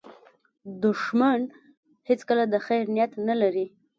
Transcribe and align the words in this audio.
دښمن 0.83 1.41
هیڅکله 2.09 2.43
د 2.49 2.55
خیر 2.65 2.83
نیت 2.95 3.11
نه 3.27 3.35
لري 3.41 3.65